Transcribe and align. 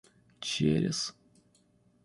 через 0.51 1.11